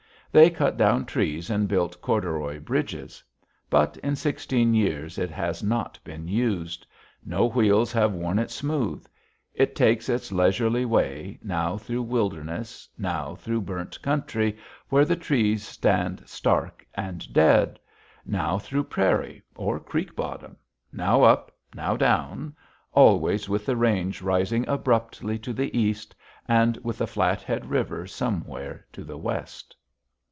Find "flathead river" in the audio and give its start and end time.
27.05-28.07